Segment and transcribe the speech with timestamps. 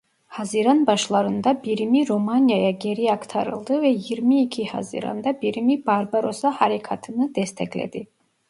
[0.27, 8.07] Haziran başlarında birimi Romanya'ya geri aktarıldı ve yirmi iki Haziran'da birimi Barbarossa Harekâtı'nı destekledi.